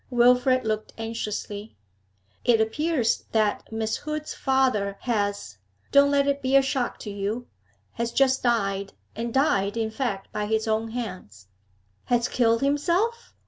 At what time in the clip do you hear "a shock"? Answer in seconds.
6.55-6.97